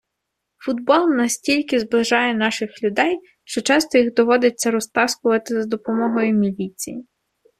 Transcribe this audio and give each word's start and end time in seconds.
Футбол 0.57 1.09
настільки 1.13 1.79
зближає 1.79 2.33
наших 2.33 2.83
людей, 2.83 3.19
що 3.43 3.61
часто 3.61 3.97
їх 3.97 4.13
доводиться 4.13 4.71
розтаскувати 4.71 5.53
за 5.61 5.67
допомогою 5.67 6.33
міліції 6.33 7.05